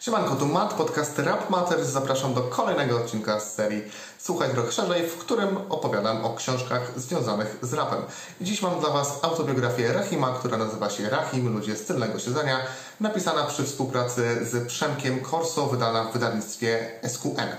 [0.00, 1.88] Siemanko, tu Matt, podcast Rap Matters.
[1.88, 3.82] Zapraszam do kolejnego odcinka z serii
[4.18, 8.02] Słuchaj trochę szerzej, w którym opowiadam o książkach związanych z rapem.
[8.40, 12.58] Dziś mam dla Was autobiografię Rahima, która nazywa się Rahim, Ludzie z tylnego siedzenia,
[13.00, 17.56] napisana przy współpracy z Przemkiem Corso, wydana w wydawnictwie SQN.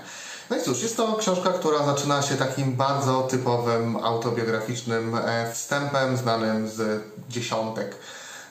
[0.52, 6.16] No i cóż, jest to książka, która zaczyna się takim bardzo typowym autobiograficznym e, wstępem,
[6.16, 7.96] znanym z dziesiątek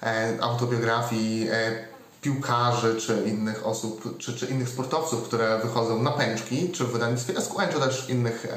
[0.04, 1.86] e, autobiografii e,
[2.21, 7.41] piłkarzy, czy innych osób, czy, czy innych sportowców, które wychodzą na pęczki, czy w wydawnictwie
[7.41, 8.47] SQN, czy też w innych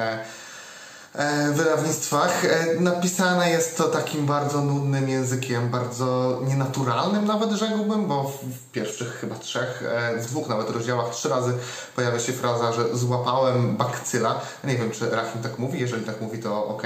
[1.52, 2.44] wydawnictwach.
[2.44, 9.08] E, napisane jest to takim bardzo nudnym językiem, bardzo nienaturalnym nawet rzekłbym, bo w, pierwszych
[9.08, 11.52] chyba trzech, e, dwóch nawet rozdziałach trzy razy
[11.96, 14.40] pojawia się fraza, że złapałem bakcyla.
[14.64, 16.82] Nie wiem, czy Rachim tak mówi, jeżeli tak mówi to ok,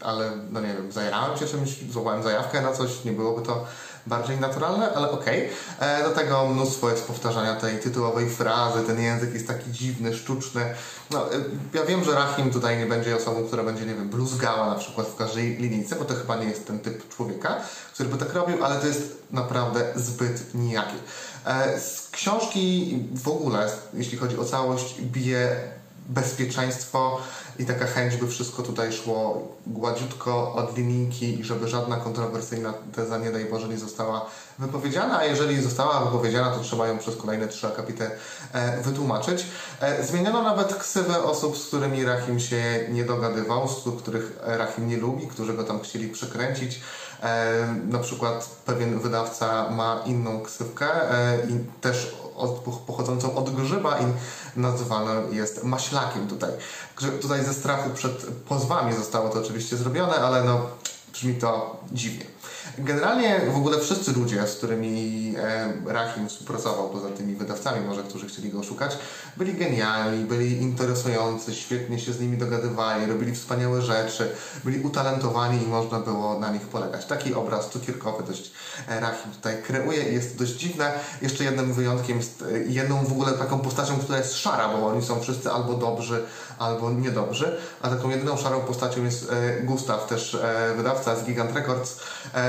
[0.00, 3.64] ale no nie wiem, zajarałem się czymś, złapałem zajawkę na coś, nie byłoby to
[4.10, 5.48] bardziej naturalne, ale okej.
[5.78, 6.02] Okay.
[6.02, 10.74] Do tego mnóstwo jest powtarzania tej tytułowej frazy, ten język jest taki dziwny, sztuczny.
[11.10, 11.36] No, e,
[11.74, 15.06] ja wiem, że Rahim tutaj nie będzie osobą, która będzie, nie wiem, bluzgała na przykład
[15.06, 17.56] w każdej linijce, bo to chyba nie jest ten typ człowieka,
[17.94, 20.96] który by tak robił, ale to jest naprawdę zbyt nijakie.
[21.46, 25.79] E, z książki w ogóle, jeśli chodzi o całość, bije
[26.10, 27.20] bezpieczeństwo
[27.58, 33.18] i taka chęć, by wszystko tutaj szło gładziutko od linijki i żeby żadna kontrowersyjna teza,
[33.18, 37.48] nie daj Boże, nie została wypowiedziana, a jeżeli została wypowiedziana, to trzeba ją przez kolejne
[37.48, 38.10] trzy akapity
[38.52, 39.46] e, wytłumaczyć.
[39.80, 44.96] E, zmieniono nawet ksywę osób, z którymi Rahim się nie dogadywał, z których Rahim nie
[44.96, 46.80] lubi, którzy go tam chcieli przekręcić.
[47.22, 50.88] E, na przykład pewien wydawca ma inną ksywkę
[51.48, 52.50] i też od,
[52.86, 54.04] pochodzącą od grzyba i
[54.60, 56.50] nazywany jest maślakiem tutaj.
[57.22, 60.66] Tutaj ze strachu przed pozwami zostało to oczywiście zrobione, ale no
[61.12, 62.24] brzmi to dziwnie.
[62.78, 68.26] Generalnie w ogóle wszyscy ludzie, z którymi e, Rahim współpracował, poza tymi wydawcami może, którzy
[68.26, 68.98] chcieli go szukać,
[69.36, 74.30] byli genialni, byli interesujący, świetnie się z nimi dogadywali, robili wspaniałe rzeczy,
[74.64, 77.06] byli utalentowani i można było na nich polegać.
[77.06, 78.52] Taki obraz cukierkowy dość
[78.88, 80.92] e, Rahim tutaj kreuje i jest dość dziwne.
[81.22, 85.02] Jeszcze jednym wyjątkiem jest e, jedną w ogóle taką postacią, która jest szara, bo oni
[85.02, 86.22] są wszyscy albo dobrzy,
[86.58, 89.32] albo niedobrzy, a taką jedyną szarą postacią jest
[89.62, 90.38] Gustaw, też
[90.76, 92.00] wydawca z Gigant Records,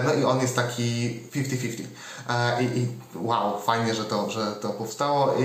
[0.06, 1.84] no i on jest taki 50-50.
[2.30, 5.34] E, I, I, wow, fajnie, że to, że to powstało.
[5.34, 5.44] I,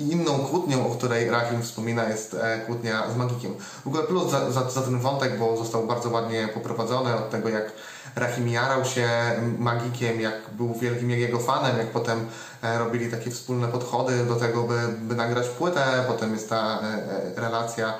[0.00, 3.54] I, inną kłótnią, o której Rahim wspomina, jest e, kłótnia z Magikiem.
[3.84, 7.48] W ogóle plus za, za, za ten wątek, bo został bardzo ładnie poprowadzony od tego,
[7.48, 7.72] jak
[8.16, 9.08] Rahim jarał się
[9.58, 12.26] Magikiem, jak był wielkim jego fanem, jak potem
[12.62, 16.04] e, robili takie wspólne podchody do tego, by, by nagrać płytę.
[16.08, 16.80] Potem jest ta
[17.36, 17.94] relacja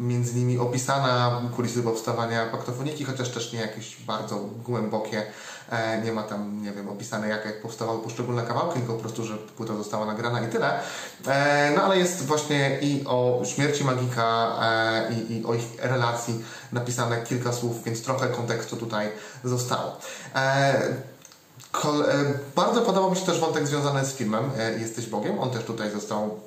[0.00, 5.26] między nimi opisana, kulisy powstawania paktofoniki, chociaż też nie jakieś bardzo głębokie.
[5.70, 9.24] E, nie ma tam, nie wiem, opisane jak, jak powstawały poszczególne kawałki, tylko po prostu,
[9.24, 10.80] że płyta została nagrana i tyle.
[11.26, 16.44] E, no ale jest właśnie i o śmierci Magika e, i, i o ich relacji
[16.72, 19.08] napisane kilka słów, więc trochę kontekstu tutaj
[19.44, 19.96] zostało.
[22.56, 25.38] Bardzo podobał mi się też wątek związany z filmem Jesteś Bogiem.
[25.38, 26.40] On też tutaj został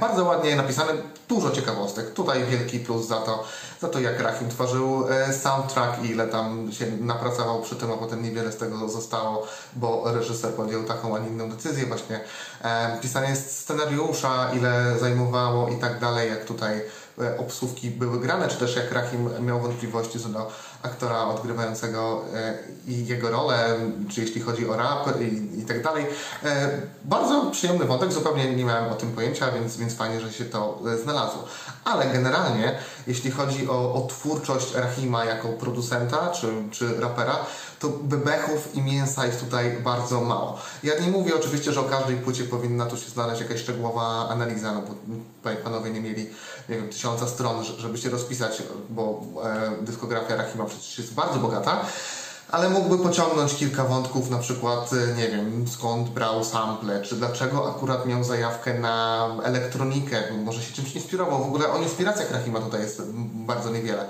[0.00, 0.92] bardzo ładnie napisane,
[1.28, 2.12] dużo ciekawostek.
[2.12, 3.44] Tutaj wielki plus za to,
[3.80, 7.96] za to jak Rahim tworzył e, soundtrack i ile tam się napracował przy tym, a
[7.96, 9.46] potem niewiele z tego zostało,
[9.76, 11.86] bo reżyser podjął taką, a nie inną decyzję.
[11.86, 12.20] Właśnie
[12.62, 16.80] e, pisanie scenariusza, ile zajmowało i tak dalej, jak tutaj
[17.20, 22.58] E, obsłówki były grane, czy też jak Rahim miał wątpliwości co do aktora odgrywającego e,
[22.86, 23.76] i jego rolę,
[24.08, 26.06] czy jeśli chodzi o rap i, i tak dalej.
[26.44, 30.44] E, bardzo przyjemny wątek, zupełnie nie miałem o tym pojęcia, więc, więc fajnie, że się
[30.44, 31.44] to znalazło.
[31.84, 37.36] Ale generalnie, jeśli chodzi o, o twórczość Rahima jako producenta czy, czy rapera,
[37.80, 40.58] to bebechów i mięsa jest tutaj bardzo mało.
[40.82, 44.72] Ja nie mówię oczywiście, że o każdej płycie powinna tu się znaleźć jakaś szczegółowa analiza,
[44.72, 44.94] no bo
[45.42, 46.22] tutaj panowie nie mieli,
[46.68, 51.84] nie wiem, tysiąca stron, żeby się rozpisać, bo e, dyskografia Rahima przecież jest bardzo bogata
[52.50, 57.70] ale mógłby pociągnąć kilka wątków, na przykład, e, nie wiem, skąd brał sample, czy dlaczego
[57.76, 61.38] akurat miał zajawkę na elektronikę, może się czymś inspirował.
[61.44, 63.02] W ogóle o inspiracjach Rahima tutaj jest
[63.32, 64.06] bardzo niewiele.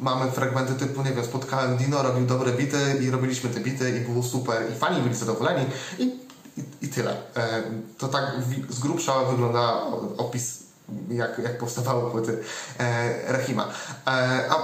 [0.00, 4.00] Mamy fragmenty typu, nie wiem, spotkałem Dino, robił dobre bity i robiliśmy te bity i
[4.00, 5.66] było super i fani byli zadowoleni
[5.98, 6.02] i,
[6.56, 7.16] i, i tyle.
[7.98, 8.32] To tak
[8.68, 9.82] z grubsza wygląda
[10.16, 10.70] opis
[11.10, 12.38] jak, jak powstawały płyty
[12.78, 13.68] e, Rahima.
[14.06, 14.10] E,
[14.50, 14.56] a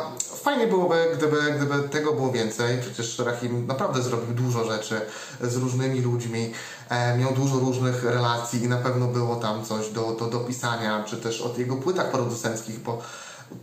[0.42, 2.78] fajnie byłoby, gdyby, gdyby tego było więcej.
[2.78, 5.00] Przecież Rahim naprawdę zrobił dużo rzeczy
[5.40, 6.52] z różnymi ludźmi,
[6.88, 11.16] e, miał dużo różnych relacji i na pewno było tam coś do, do dopisania, czy
[11.16, 13.02] też o jego płytach producenckich, bo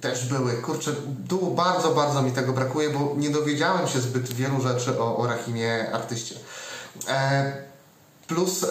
[0.01, 0.53] też były.
[0.53, 0.91] Kurczę,
[1.30, 5.27] tu bardzo, bardzo mi tego brakuje, bo nie dowiedziałem się zbyt wielu rzeczy o, o
[5.27, 6.35] Rahimie artyście.
[7.07, 7.53] E,
[8.27, 8.69] plus e,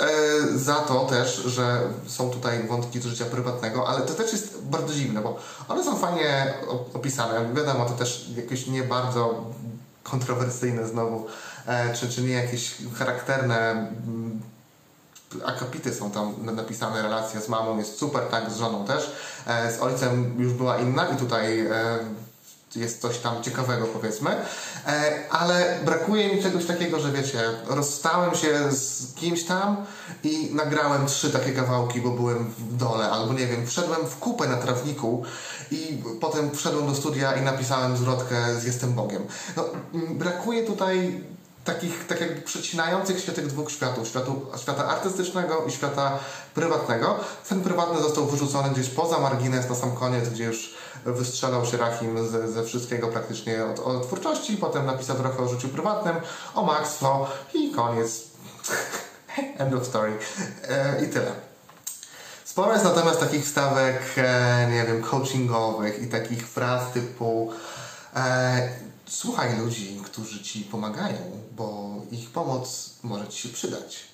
[0.58, 4.94] za to też, że są tutaj wątki z życia prywatnego, ale to też jest bardzo
[4.94, 5.38] dziwne, bo
[5.68, 6.54] one są fajnie
[6.94, 7.54] opisane.
[7.54, 9.44] Wiadomo, to też jakoś nie bardzo
[10.02, 11.26] kontrowersyjne znowu,
[11.66, 14.40] e, czy, czy nie jakieś charakterne mm,
[15.44, 19.12] akapity są tam na- napisane, relacja z mamą jest super, tak, z żoną też.
[19.46, 21.98] E, z ojcem już była inna i tutaj e,
[22.76, 24.30] jest coś tam ciekawego powiedzmy.
[24.86, 29.76] E, ale brakuje mi czegoś takiego, że wiecie, rozstałem się z kimś tam
[30.24, 34.48] i nagrałem trzy takie kawałki, bo byłem w dole, albo nie wiem, wszedłem w kupę
[34.48, 35.24] na trawniku
[35.70, 39.22] i potem wszedłem do studia i napisałem zwrotkę z Jestem Bogiem.
[39.56, 39.64] No,
[40.10, 41.24] brakuje tutaj
[41.64, 46.18] takich tak jakby przecinających się tych dwóch światów, światu, świata artystycznego i świata
[46.54, 47.16] prywatnego.
[47.48, 50.74] Ten prywatny został wyrzucony gdzieś poza margines na sam koniec, gdzie już
[51.04, 55.68] wystrzelał się Rahim ze, ze wszystkiego praktycznie od, od twórczości, potem napisał trochę o życiu
[55.68, 56.16] prywatnym,
[56.54, 58.22] o Max Flow i koniec.
[59.58, 60.12] End of story.
[60.68, 61.32] E, I tyle.
[62.44, 67.52] Sporo jest natomiast takich wstawek, e, nie wiem, coachingowych i takich fraz typu
[68.16, 68.68] e,
[69.06, 71.18] słuchaj ludzi, którzy ci pomagają,
[71.56, 74.12] bo ich pomoc może ci się przydać.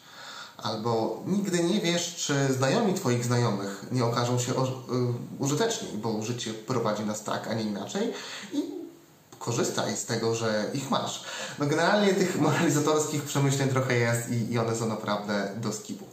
[0.63, 4.57] Albo nigdy nie wiesz, czy znajomi twoich znajomych nie okażą się y,
[5.39, 8.13] użyteczni, bo życie prowadzi nas tak, a nie inaczej
[8.53, 8.63] i
[9.39, 11.25] korzystaj z tego, że ich masz.
[11.59, 16.05] No generalnie tych moralizatorskich przemyśleń trochę jest i, i one są naprawdę do skipu.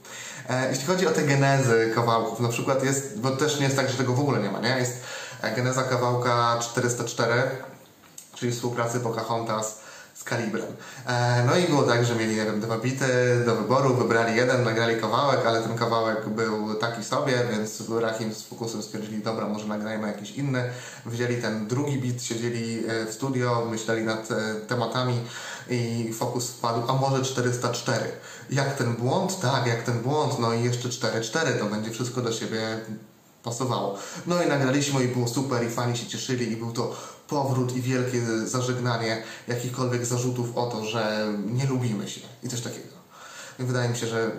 [0.50, 3.90] E, jeśli chodzi o te genezy kawałków, na przykład jest, bo też nie jest tak,
[3.90, 4.78] że tego w ogóle nie ma, nie?
[4.80, 5.02] Jest
[5.56, 7.44] geneza kawałka 404,
[8.36, 9.86] czyli współpracy Pocahontas
[10.16, 10.76] z Kalibrem.
[11.08, 13.06] E, no i było tak, że mieli, nie dwa bity
[13.46, 18.44] do wyboru, wybrali jeden, nagrali kawałek, ale ten kawałek był taki sobie, więc Rahim z
[18.44, 20.70] Fokusem stwierdzili, dobra, może nagrajmy jakiś inny.
[21.06, 25.22] Wzięli ten drugi bit, siedzieli e, w studio, myśleli nad e, tematami
[25.70, 28.06] i Fokus wpadł, a może 404.
[28.50, 29.40] Jak ten błąd?
[29.40, 32.80] Tak, jak ten błąd, no i jeszcze 4-4, to będzie wszystko do siebie
[33.44, 33.98] pasowało.
[34.28, 36.96] No i nagraliśmy i było super i fani się cieszyli i był to
[37.28, 42.96] powrót i wielkie zażegnanie jakichkolwiek zarzutów o to, że nie lubimy się i coś takiego.
[43.60, 44.32] Wydaje mi się, że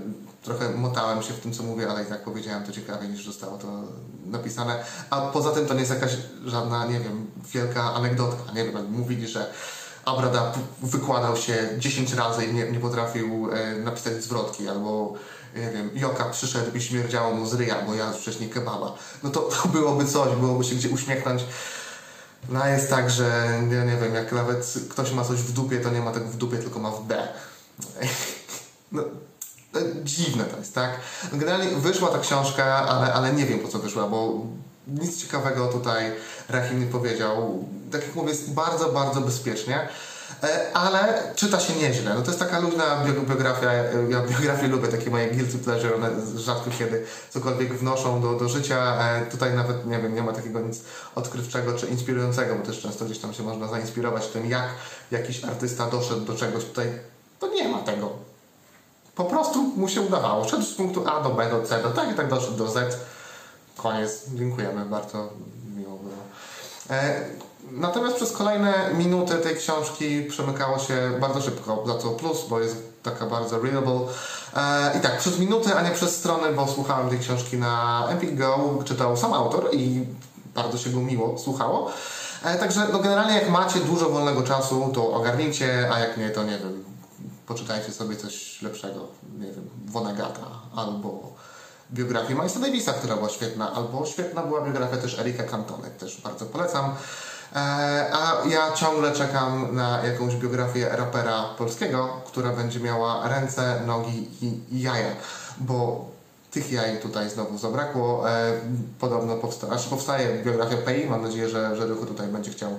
[0.43, 3.59] trochę motałem się w tym, co mówię, ale i tak powiedziałem to ciekawie niż zostało
[3.59, 3.69] to
[4.27, 4.85] napisane.
[5.11, 8.53] A poza tym to nie jest jakaś żadna, nie wiem, wielka anegdotka.
[8.53, 9.53] Nie wiem, mówili, że
[10.05, 10.53] Abrada
[10.83, 15.15] wykładał się 10 razy i nie, nie potrafił e, napisać zwrotki, albo
[15.57, 18.95] nie wiem, Joka przyszedł i śmierdziało mu z ryja, bo jadł wcześniej kebaba.
[19.23, 21.45] No to, to byłoby coś, byłoby się gdzie uśmiechnąć.
[22.49, 25.81] No a jest tak, że ja nie wiem, jak nawet ktoś ma coś w dupie,
[25.81, 27.29] to nie ma tego w dupie, tylko ma w D.
[28.93, 29.03] No,
[29.75, 30.91] no, dziwne to jest, tak?
[31.33, 34.47] Generalnie wyszła ta książka, ale, ale nie wiem po co wyszła, bo
[34.87, 36.13] nic ciekawego tutaj
[36.49, 37.65] Rahim nie powiedział.
[37.93, 39.89] Tak jak mówię, jest bardzo, bardzo bezpiecznie.
[40.43, 42.15] E, Ale czyta się nieźle.
[42.15, 43.73] No to jest taka luźna bio- biografia.
[44.09, 45.95] Ja biografię lubię, takie moje guilty pleasure.
[45.95, 48.97] One rzadko kiedy cokolwiek wnoszą do, do życia.
[49.01, 50.81] E, Tutaj nawet, nie wiem, nie ma takiego nic
[51.15, 54.65] odkrywczego czy inspirującego, bo też często gdzieś tam się można zainspirować tym, jak
[55.11, 56.65] jakiś artysta doszedł do czegoś.
[56.65, 56.87] Tutaj
[57.39, 58.11] to nie ma tego.
[59.15, 60.49] Po prostu mu się udawało.
[60.49, 62.99] Szedł z punktu A do B do C, do tak i tak doszedł do Z.
[63.77, 64.25] Koniec.
[64.35, 64.85] Dziękujemy.
[64.85, 65.19] Bardzo.
[65.19, 65.29] E,
[67.73, 72.77] Natomiast przez kolejne minuty tej książki przemykało się bardzo szybko, za co plus, bo jest
[73.03, 74.01] taka bardzo readable.
[74.57, 78.39] E, I tak, przez minuty, a nie przez strony, bo słuchałem tej książki na Epic
[78.39, 80.05] Go, czytał sam autor i
[80.55, 81.91] bardzo się go miło słuchało.
[82.45, 86.43] E, Także no generalnie jak macie dużo wolnego czasu, to ogarnijcie, a jak nie, to
[86.45, 86.85] nie wiem,
[87.47, 89.01] poczytajcie sobie coś lepszego,
[89.39, 91.33] nie wiem, Vonegata albo
[91.93, 96.47] biografię Milesa Davisa, która była świetna, albo świetna była biografia też Erika Cantony, też bardzo
[96.47, 96.95] polecam.
[97.57, 97.59] E,
[98.13, 104.83] a ja ciągle czekam na jakąś biografię rapera polskiego, która będzie miała ręce, nogi i,
[104.83, 105.11] jaja,
[105.59, 106.05] bo
[106.51, 108.31] tych jaj tutaj znowu zabrakło.
[108.31, 108.53] E,
[109.01, 112.71] podobno powsta- aż powstaje biografia Pei, mam nadzieję, że, że tutaj będzie chciał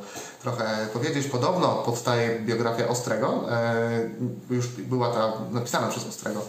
[0.41, 1.27] trochę powiedzieć.
[1.27, 4.09] Podobno powstaje biografia Ostrego, e,
[4.49, 6.41] już była ta napisana przez Ostrego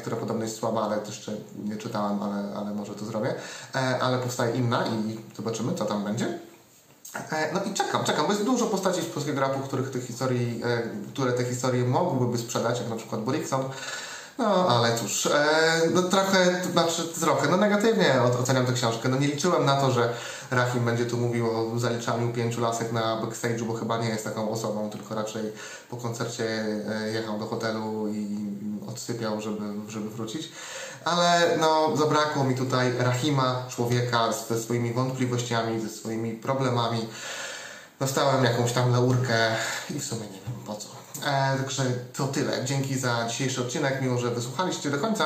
[0.00, 1.32] która podobno jest słaba, ale jeszcze
[1.64, 3.34] nie czytałem, ale, ale może to zrobię.
[3.74, 6.38] E, Ale powstaje inna i zobaczymy, co tam będzie.
[7.32, 10.62] E, No i czekam, czekam, bo jest dużo postaci z polskiego rapu, których te historii,
[10.64, 13.64] e, które te historie mogłyby sprzedać, jak na przykład Borikson.
[14.38, 19.08] No, ale cóż, e, no trochę, znaczy trochę, no negatywnie oceniam tę książkę.
[19.08, 20.12] No nie liczyłem na to, że
[20.50, 24.50] Rahim będzie tu mówił o zaliczaniu pięciu lasek na backstage'u, bo chyba nie jest taką
[24.50, 25.42] osobą, tylko raczej
[25.90, 26.44] po koncercie
[26.88, 28.36] e, jechał do hotelu i
[29.06, 30.48] odsypiał, żeby, żeby wrócić.
[31.04, 37.08] Ale no, zabrakło mi tutaj Rahima, człowieka ze swoimi wątpliwościami, ze swoimi problemami.
[38.00, 39.56] Dostałem jakąś tam laurkę
[39.90, 40.88] i w sumie nie wiem po co.
[41.24, 41.84] E, także
[42.16, 42.64] to tyle.
[42.64, 45.24] Dzięki za dzisiejszy odcinek, mimo że wysłuchaliście do końca.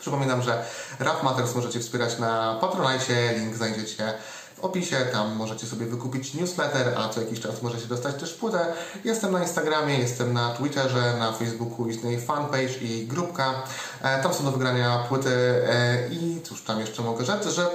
[0.00, 0.64] Przypominam, że
[0.98, 4.14] Rap Matters możecie wspierać na Patronite, link znajdziecie
[4.62, 8.72] opisie, tam możecie sobie wykupić newsletter, a co jakiś czas możecie dostać też płytę.
[9.04, 13.62] Jestem na Instagramie, jestem na Twitterze, na Facebooku istnieje fanpage i grupka.
[14.02, 15.30] E, tam są do wygrania płyty
[15.68, 17.66] e, i cóż tam jeszcze mogę rzec, że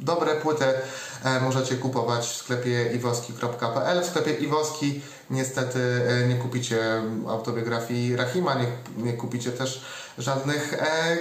[0.00, 0.64] dobre płyty
[1.42, 4.02] możecie kupować w sklepie iwoski.pl.
[4.02, 5.00] W sklepie Iwoski
[5.30, 9.84] niestety e, nie kupicie autobiografii Rahima, nie, nie kupicie też
[10.18, 11.16] żadnych, e,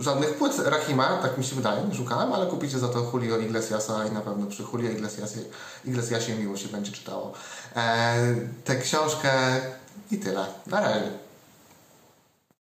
[0.00, 4.06] żadnych płyt Rahima, tak mi się wydaje, nie szukałem, ale kupicie za to Julio Iglesiasa
[4.06, 5.40] i na pewno przy Julio Iglesiasie,
[5.84, 7.32] Iglesiasie miło się będzie czytało.
[7.76, 8.14] E,
[8.64, 9.30] tę książkę
[10.10, 10.46] i tyle.
[10.66, 11.29] Na razie.